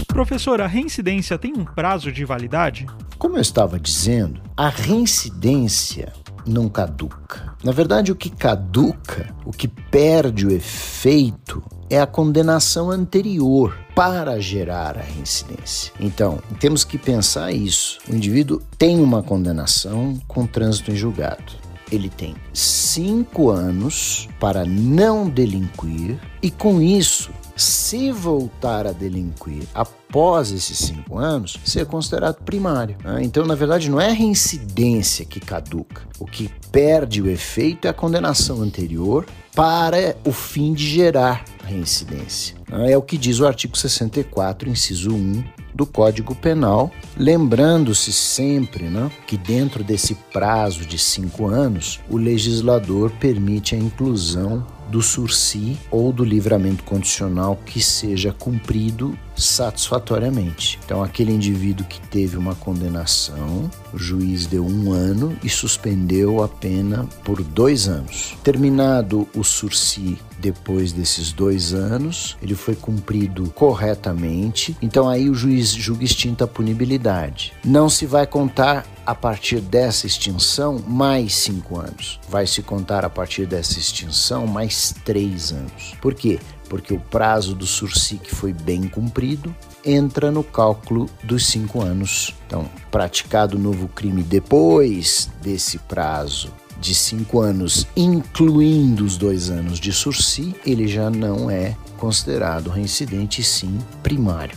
Professor, 0.09 0.61
a 0.61 0.67
reincidência 0.67 1.39
tem 1.39 1.53
um 1.57 1.65
prazo 1.65 2.13
de 2.13 2.25
validade? 2.25 2.87
Como 3.19 3.37
eu 3.37 3.41
estava 3.41 3.79
dizendo, 3.79 4.41
a 4.57 4.69
reincidência 4.69 6.13
não 6.47 6.69
caduca. 6.69 7.55
Na 7.63 7.73
verdade, 7.73 8.13
o 8.13 8.17
que 8.17 8.31
caduca, 8.31 9.35
o 9.45 9.51
que 9.51 9.69
perde 9.69 10.47
o 10.47 10.51
efeito 10.51 11.63
é 11.89 12.01
a 12.01 12.07
condenação 12.07 12.91
anterior 12.91 13.77
para 13.95 14.41
gerar 14.41 14.97
a 14.97 15.03
reincidência. 15.03 15.93
Então, 15.99 16.39
temos 16.59 16.85
que 16.85 16.97
pensar 16.97 17.53
isso. 17.53 17.99
O 18.09 18.15
indivíduo 18.15 18.63
tem 18.79 19.01
uma 19.01 19.23
condenação 19.23 20.19
com 20.29 20.47
trânsito 20.47 20.91
em 20.91 20.97
julgado. 20.97 21.53
Ele 21.91 22.09
tem 22.09 22.37
cinco 22.53 23.51
anos 23.51 24.29
para 24.39 24.65
não 24.65 25.29
delinquir 25.29 26.19
e, 26.41 26.51
com 26.51 26.81
isso, 26.81 27.31
se 27.61 28.11
voltar 28.11 28.87
a 28.87 28.93
delinquir 28.93 29.65
após 29.75 30.51
esses 30.51 30.79
cinco 30.79 31.19
anos, 31.19 31.59
ser 31.65 31.87
considerado 31.87 32.43
primário. 32.43 32.97
Né? 33.05 33.21
Então, 33.23 33.45
na 33.45 33.55
verdade, 33.55 33.91
não 33.91 34.01
é 34.01 34.09
a 34.11 34.15
reincidência 34.15 35.25
que 35.25 35.39
caduca. 35.39 36.03
O 36.19 36.27
que 36.27 36.51
perde 36.73 37.23
o 37.23 37.29
efeito 37.31 37.87
é 37.87 37.91
a 37.91 37.95
condenação 37.95 38.63
anterior 38.63 39.27
para 39.55 40.17
o 40.25 40.33
fim 40.33 40.73
de 40.73 40.87
gerar 40.89 41.45
reincidência. 41.65 42.57
Né? 42.69 42.93
É 42.93 42.97
o 42.97 43.03
que 43.03 43.19
diz 43.19 43.41
o 43.41 43.47
artigo 43.47 43.77
64, 43.77 44.69
inciso 44.69 45.15
1 45.15 45.45
do 45.75 45.87
Código 45.87 46.35
Penal, 46.35 46.91
lembrando-se 47.17 48.13
sempre 48.13 48.85
né, 48.85 49.11
que 49.27 49.37
dentro 49.37 49.85
desse 49.85 50.15
prazo 50.15 50.85
de 50.85 50.99
cinco 50.99 51.47
anos, 51.47 52.01
o 52.11 52.17
legislador 52.17 53.11
permite 53.13 53.75
a 53.75 53.79
inclusão 53.79 54.67
do 54.91 55.01
sursi 55.01 55.79
ou 55.91 56.13
do 56.13 56.25
livramento 56.25 56.83
condicional 56.85 57.59
que 57.65 57.81
seja 57.81 58.33
cumprido 58.33 59.17
satisfatoriamente. 59.37 60.79
Então, 60.85 61.03
aquele 61.03 61.33
indivíduo 61.33 61.87
que 61.87 62.01
teve 62.09 62.37
uma 62.37 62.55
condenação, 62.55 63.71
o 63.93 63.99
juiz 63.99 64.47
deu 64.47 64.67
um 64.67 64.93
ano 64.93 65.37
e 65.43 65.49
suspendeu 65.49 66.43
a 66.43 66.49
pena 66.49 67.09
por 67.25 67.43
dois 67.43 67.89
anos. 67.89 68.37
Terminado 68.43 69.27
o 69.35 69.43
sursi 69.43 70.19
depois 70.39 70.93
desses 70.93 71.33
dois 71.33 71.73
anos, 71.73 72.37
ele 72.43 72.55
foi 72.55 72.75
cumprido 72.75 73.51
corretamente, 73.55 74.77
então 74.81 75.09
aí 75.09 75.29
o 75.29 75.35
juiz 75.35 75.71
julga 75.71 76.05
extinta 76.05 76.45
a 76.45 76.49
punibilidade. 76.49 77.53
Não 77.65 77.89
se 77.89 78.07
vai 78.07 78.27
contar 78.27 78.87
a 79.11 79.15
partir 79.15 79.61
dessa 79.61 80.07
extinção 80.07 80.79
mais 80.87 81.35
cinco 81.35 81.81
anos. 81.81 82.21
Vai 82.29 82.47
se 82.47 82.63
contar 82.63 83.05
a 83.05 83.11
partir 83.11 83.45
dessa 83.45 83.77
extinção 83.77 84.47
mais 84.47 84.95
três 85.05 85.51
anos. 85.51 85.97
Por 86.01 86.15
quê? 86.15 86.39
Porque 86.69 86.95
o 86.95 87.01
prazo 87.01 87.53
do 87.53 87.67
SURSIC 87.67 88.33
foi 88.33 88.53
bem 88.53 88.87
cumprido, 88.87 89.53
entra 89.85 90.31
no 90.31 90.45
cálculo 90.45 91.11
dos 91.25 91.47
cinco 91.47 91.83
anos. 91.83 92.33
Então, 92.47 92.71
praticado 92.89 93.59
novo 93.59 93.89
crime 93.89 94.23
depois 94.23 95.29
desse 95.43 95.79
prazo 95.79 96.53
de 96.81 96.95
cinco 96.95 97.41
anos, 97.41 97.89
incluindo 97.97 99.05
os 99.05 99.17
dois 99.17 99.51
anos 99.51 99.81
de 99.81 99.93
sursi, 99.93 100.55
ele 100.65 100.87
já 100.87 101.11
não 101.11 101.51
é 101.51 101.77
considerado 101.99 102.71
reincidente, 102.71 103.43
sim 103.43 103.77
primário. 104.05 104.57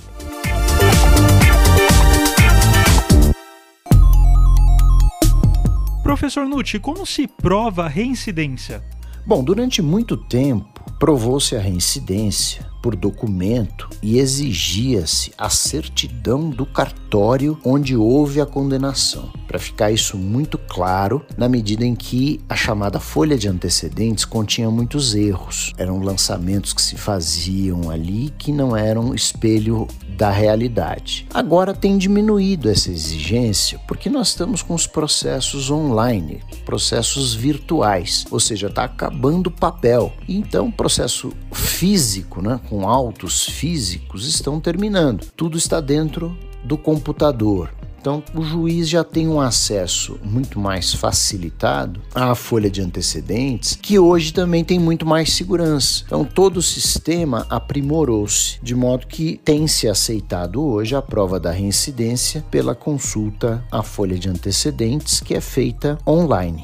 Professor 6.13 6.45
Nucci, 6.45 6.77
como 6.77 7.07
se 7.07 7.27
prova 7.27 7.85
a 7.85 7.87
reincidência? 7.87 8.83
Bom, 9.25 9.43
durante 9.43 9.81
muito 9.81 10.15
tempo 10.15 10.83
provou-se 10.99 11.55
a 11.55 11.59
reincidência 11.59 12.71
por 12.83 12.95
documento 12.95 13.89
e 14.01 14.19
exigia-se 14.19 15.31
a 15.37 15.49
certidão 15.49 16.49
do 16.49 16.65
cartório 16.65 17.57
onde 17.65 17.95
houve 17.95 18.41
a 18.41 18.45
condenação. 18.45 19.31
Para 19.47 19.57
ficar 19.57 19.91
isso 19.91 20.17
muito 20.17 20.57
claro, 20.57 21.25
na 21.37 21.47
medida 21.47 21.85
em 21.85 21.95
que 21.95 22.41
a 22.49 22.55
chamada 22.55 22.99
folha 22.99 23.37
de 23.37 23.47
antecedentes 23.47 24.25
continha 24.25 24.69
muitos 24.69 25.15
erros. 25.15 25.73
Eram 25.77 25.99
lançamentos 25.99 26.73
que 26.73 26.81
se 26.81 26.97
faziam 26.97 27.89
ali 27.89 28.33
que 28.37 28.51
não 28.51 28.75
eram 28.75 29.15
espelho 29.15 29.87
da 30.17 30.29
realidade. 30.29 31.27
Agora 31.33 31.73
tem 31.73 31.97
diminuído 31.97 32.69
essa 32.69 32.91
exigência 32.91 33.79
porque 33.87 34.09
nós 34.09 34.29
estamos 34.29 34.61
com 34.61 34.73
os 34.73 34.87
processos 34.87 35.69
online, 35.69 36.41
processos 36.65 37.33
virtuais, 37.33 38.25
ou 38.31 38.39
seja, 38.39 38.67
está 38.67 38.83
acabando 38.83 39.47
o 39.47 39.51
papel. 39.51 40.13
Então, 40.27 40.71
processo 40.71 41.31
físico, 41.51 42.41
né, 42.41 42.59
com 42.69 42.87
autos 42.87 43.45
físicos, 43.45 44.27
estão 44.27 44.59
terminando. 44.59 45.25
Tudo 45.35 45.57
está 45.57 45.79
dentro 45.79 46.37
do 46.63 46.77
computador. 46.77 47.73
Então, 48.03 48.21
o 48.35 48.41
juiz 48.43 48.89
já 48.89 49.01
tem 49.01 49.29
um 49.29 49.39
acesso 49.39 50.19
muito 50.21 50.59
mais 50.59 50.93
facilitado 50.93 52.01
à 52.13 52.35
folha 52.35 52.69
de 52.69 52.81
antecedentes, 52.81 53.79
que 53.81 53.97
hoje 53.97 54.33
também 54.33 54.61
tem 54.61 54.77
muito 54.77 55.05
mais 55.05 55.31
segurança. 55.31 56.03
Então, 56.05 56.25
todo 56.25 56.57
o 56.57 56.61
sistema 56.61 57.47
aprimorou-se, 57.49 58.59
de 58.61 58.75
modo 58.75 59.07
que 59.07 59.39
tem 59.45 59.67
se 59.67 59.87
aceitado 59.87 60.61
hoje 60.61 60.93
a 60.97 61.01
prova 61.01 61.39
da 61.39 61.51
reincidência 61.51 62.43
pela 62.51 62.75
consulta 62.75 63.63
à 63.71 63.81
folha 63.81 64.19
de 64.19 64.27
antecedentes, 64.27 65.21
que 65.21 65.33
é 65.33 65.39
feita 65.39 65.97
online. 66.05 66.61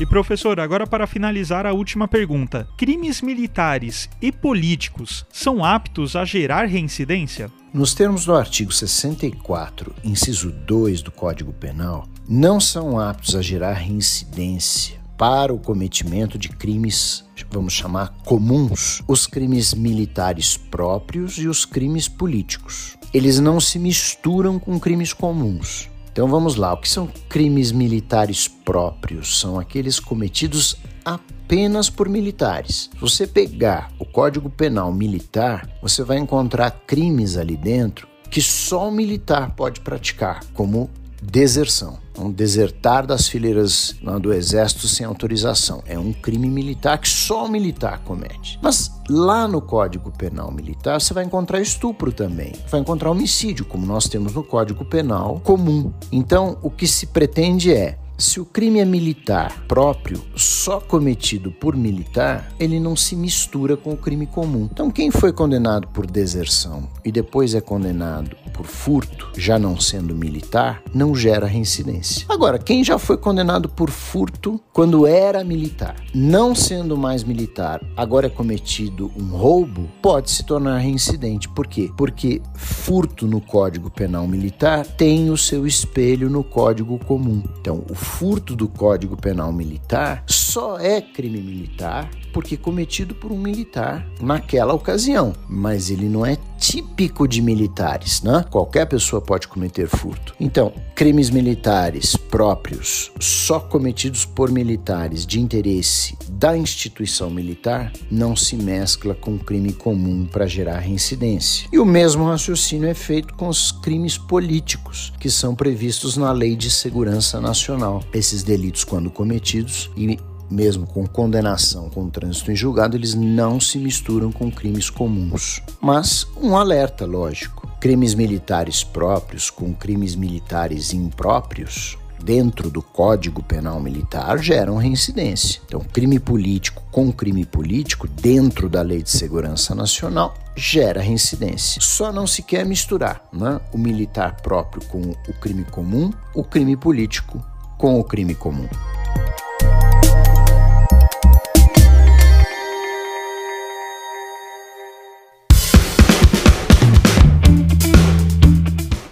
E 0.00 0.06
professor, 0.06 0.60
agora 0.60 0.86
para 0.86 1.08
finalizar 1.08 1.66
a 1.66 1.72
última 1.72 2.06
pergunta: 2.06 2.68
crimes 2.76 3.20
militares 3.20 4.08
e 4.22 4.30
políticos 4.30 5.26
são 5.32 5.64
aptos 5.64 6.14
a 6.14 6.24
gerar 6.24 6.66
reincidência? 6.66 7.50
Nos 7.74 7.94
termos 7.94 8.24
do 8.24 8.34
artigo 8.34 8.72
64, 8.72 9.92
inciso 10.04 10.52
2 10.52 11.02
do 11.02 11.10
Código 11.10 11.52
Penal, 11.52 12.06
não 12.28 12.60
são 12.60 12.98
aptos 12.98 13.34
a 13.34 13.42
gerar 13.42 13.72
reincidência 13.72 14.98
para 15.18 15.52
o 15.52 15.58
cometimento 15.58 16.38
de 16.38 16.48
crimes, 16.48 17.24
vamos 17.50 17.72
chamar 17.72 18.14
comuns, 18.24 19.02
os 19.08 19.26
crimes 19.26 19.74
militares 19.74 20.56
próprios 20.56 21.38
e 21.38 21.48
os 21.48 21.64
crimes 21.64 22.06
políticos. 22.06 22.96
Eles 23.12 23.40
não 23.40 23.60
se 23.60 23.80
misturam 23.80 24.60
com 24.60 24.78
crimes 24.78 25.12
comuns. 25.12 25.90
Então 26.18 26.26
vamos 26.26 26.56
lá, 26.56 26.72
o 26.72 26.78
que 26.78 26.88
são 26.88 27.08
crimes 27.28 27.70
militares 27.70 28.48
próprios? 28.48 29.38
São 29.38 29.56
aqueles 29.56 30.00
cometidos 30.00 30.74
apenas 31.04 31.88
por 31.88 32.08
militares. 32.08 32.90
Se 32.92 33.00
você 33.00 33.24
pegar 33.24 33.92
o 34.00 34.04
Código 34.04 34.50
Penal 34.50 34.92
Militar, 34.92 35.70
você 35.80 36.02
vai 36.02 36.18
encontrar 36.18 36.72
crimes 36.84 37.36
ali 37.36 37.56
dentro 37.56 38.08
que 38.28 38.42
só 38.42 38.88
o 38.88 38.90
militar 38.90 39.54
pode 39.54 39.80
praticar, 39.80 40.40
como 40.54 40.90
deserção. 41.22 41.98
Um 42.18 42.30
desertar 42.30 43.06
das 43.06 43.28
fileiras 43.28 43.94
do 44.20 44.32
exército 44.32 44.88
sem 44.88 45.06
autorização. 45.06 45.82
É 45.86 45.98
um 45.98 46.12
crime 46.12 46.48
militar 46.48 46.98
que 46.98 47.08
só 47.08 47.44
o 47.44 47.48
militar 47.48 48.00
comete. 48.00 48.58
Mas 48.60 48.90
lá 49.08 49.46
no 49.46 49.60
Código 49.60 50.10
Penal 50.10 50.50
Militar 50.50 51.00
você 51.00 51.14
vai 51.14 51.24
encontrar 51.24 51.60
estupro 51.60 52.12
também. 52.12 52.52
Vai 52.68 52.80
encontrar 52.80 53.10
homicídio, 53.10 53.64
como 53.64 53.86
nós 53.86 54.08
temos 54.08 54.34
no 54.34 54.42
Código 54.42 54.84
Penal 54.84 55.40
comum. 55.44 55.92
Então, 56.10 56.58
o 56.62 56.70
que 56.70 56.86
se 56.86 57.06
pretende 57.06 57.72
é 57.72 57.98
se 58.18 58.40
o 58.40 58.44
crime 58.44 58.80
é 58.80 58.84
militar 58.84 59.64
próprio, 59.68 60.20
só 60.34 60.80
cometido 60.80 61.52
por 61.52 61.76
militar, 61.76 62.52
ele 62.58 62.80
não 62.80 62.96
se 62.96 63.14
mistura 63.14 63.76
com 63.76 63.92
o 63.92 63.96
crime 63.96 64.26
comum. 64.26 64.68
Então, 64.70 64.90
quem 64.90 65.12
foi 65.12 65.32
condenado 65.32 65.86
por 65.88 66.04
deserção 66.04 66.88
e 67.04 67.12
depois 67.12 67.54
é 67.54 67.60
condenado 67.60 68.36
por 68.52 68.66
furto, 68.66 69.30
já 69.36 69.56
não 69.56 69.78
sendo 69.78 70.16
militar, 70.16 70.82
não 70.92 71.14
gera 71.14 71.46
reincidência. 71.46 72.26
Agora, 72.28 72.58
quem 72.58 72.82
já 72.82 72.98
foi 72.98 73.16
condenado 73.16 73.68
por 73.68 73.88
furto 73.88 74.60
quando 74.72 75.06
era 75.06 75.44
militar, 75.44 75.94
não 76.12 76.56
sendo 76.56 76.96
mais 76.96 77.22
militar, 77.22 77.80
agora 77.96 78.26
é 78.26 78.30
cometido 78.30 79.12
um 79.16 79.28
roubo, 79.28 79.88
pode 80.02 80.32
se 80.32 80.42
tornar 80.42 80.78
reincidente. 80.78 81.48
Por 81.48 81.68
quê? 81.68 81.88
Porque 81.96 82.42
furto 82.54 83.28
no 83.28 83.40
Código 83.40 83.90
Penal 83.90 84.26
Militar 84.26 84.84
tem 84.84 85.30
o 85.30 85.36
seu 85.36 85.64
espelho 85.68 86.28
no 86.28 86.42
Código 86.42 86.98
Comum. 87.04 87.44
Então, 87.60 87.84
o 87.88 87.94
furto 88.08 88.56
do 88.56 88.66
Código 88.66 89.16
Penal 89.16 89.52
Militar 89.52 90.24
só 90.26 90.78
é 90.78 91.00
crime 91.00 91.40
militar 91.40 92.10
porque 92.32 92.56
cometido 92.56 93.14
por 93.14 93.32
um 93.32 93.38
militar 93.38 94.06
naquela 94.20 94.72
ocasião, 94.72 95.32
mas 95.48 95.90
ele 95.90 96.08
não 96.08 96.24
é 96.24 96.36
típico 96.58 97.26
de 97.26 97.40
militares, 97.40 98.22
né? 98.22 98.44
Qualquer 98.50 98.86
pessoa 98.86 99.22
pode 99.22 99.48
cometer 99.48 99.88
furto. 99.88 100.34
Então, 100.38 100.72
crimes 100.94 101.30
militares 101.30 102.16
próprios, 102.16 103.10
só 103.20 103.60
cometidos 103.60 104.24
por 104.24 104.50
militares 104.50 105.24
de 105.24 105.40
interesse 105.40 106.16
da 106.30 106.56
instituição 106.56 107.30
militar, 107.30 107.92
não 108.10 108.36
se 108.36 108.56
mescla 108.56 109.14
com 109.14 109.38
crime 109.38 109.72
comum 109.72 110.26
para 110.26 110.46
gerar 110.46 110.78
reincidência. 110.78 111.68
E 111.72 111.78
o 111.78 111.84
mesmo 111.84 112.26
raciocínio 112.26 112.88
é 112.88 112.94
feito 112.94 113.34
com 113.34 113.48
os 113.48 113.72
crimes 113.72 114.18
políticos, 114.18 115.12
que 115.18 115.30
são 115.30 115.54
previstos 115.54 116.16
na 116.16 116.32
Lei 116.32 116.56
de 116.56 116.70
Segurança 116.70 117.40
Nacional. 117.40 117.97
Esses 118.12 118.42
delitos, 118.42 118.84
quando 118.84 119.10
cometidos 119.10 119.90
e 119.96 120.18
mesmo 120.50 120.86
com 120.86 121.06
condenação 121.06 121.90
com 121.90 122.08
trânsito 122.08 122.50
em 122.50 122.56
julgado, 122.56 122.96
eles 122.96 123.14
não 123.14 123.60
se 123.60 123.78
misturam 123.78 124.32
com 124.32 124.50
crimes 124.50 124.88
comuns. 124.88 125.62
Mas 125.80 126.26
um 126.40 126.56
alerta, 126.56 127.04
lógico: 127.04 127.68
crimes 127.80 128.14
militares 128.14 128.82
próprios 128.82 129.50
com 129.50 129.74
crimes 129.74 130.14
militares 130.14 130.92
impróprios 130.92 131.98
dentro 132.22 132.68
do 132.68 132.82
Código 132.82 133.42
Penal 133.42 133.80
Militar 133.80 134.38
geram 134.38 134.76
reincidência. 134.76 135.60
Então, 135.66 135.80
crime 135.80 136.18
político 136.18 136.82
com 136.90 137.12
crime 137.12 137.44
político 137.44 138.08
dentro 138.08 138.68
da 138.68 138.82
Lei 138.82 139.02
de 139.02 139.10
Segurança 139.10 139.74
Nacional 139.74 140.34
gera 140.56 141.00
reincidência. 141.00 141.80
Só 141.80 142.12
não 142.12 142.26
se 142.26 142.42
quer 142.42 142.66
misturar 142.66 143.22
né? 143.32 143.60
o 143.72 143.78
militar 143.78 144.36
próprio 144.42 144.84
com 144.86 145.00
o 145.28 145.32
crime 145.34 145.64
comum, 145.64 146.10
o 146.34 146.42
crime 146.42 146.76
político 146.76 147.40
com 147.78 147.98
o 147.98 148.04
crime 148.04 148.34
comum. 148.34 148.68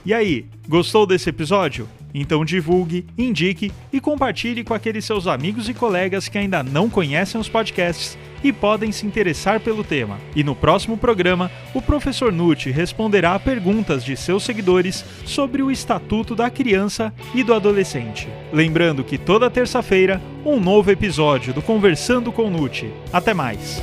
E 0.04 0.12
aí, 0.12 0.46
gostou 0.68 1.06
desse 1.06 1.30
episódio? 1.30 1.88
Então 2.18 2.46
divulgue, 2.46 3.04
indique 3.18 3.70
e 3.92 4.00
compartilhe 4.00 4.64
com 4.64 4.72
aqueles 4.72 5.04
seus 5.04 5.26
amigos 5.26 5.68
e 5.68 5.74
colegas 5.74 6.28
que 6.28 6.38
ainda 6.38 6.62
não 6.62 6.88
conhecem 6.88 7.38
os 7.38 7.46
podcasts 7.46 8.16
e 8.42 8.50
podem 8.54 8.90
se 8.90 9.04
interessar 9.04 9.60
pelo 9.60 9.84
tema. 9.84 10.18
E 10.34 10.42
no 10.42 10.56
próximo 10.56 10.96
programa, 10.96 11.50
o 11.74 11.82
professor 11.82 12.32
Nucci 12.32 12.70
responderá 12.70 13.34
a 13.34 13.38
perguntas 13.38 14.02
de 14.02 14.16
seus 14.16 14.44
seguidores 14.44 15.04
sobre 15.26 15.62
o 15.62 15.70
Estatuto 15.70 16.34
da 16.34 16.48
Criança 16.48 17.12
e 17.34 17.44
do 17.44 17.52
Adolescente. 17.52 18.28
Lembrando 18.50 19.04
que 19.04 19.18
toda 19.18 19.50
terça-feira, 19.50 20.18
um 20.42 20.58
novo 20.58 20.90
episódio 20.90 21.52
do 21.52 21.60
Conversando 21.60 22.32
com 22.32 22.48
Nucci. 22.48 22.90
Até 23.12 23.34
mais! 23.34 23.82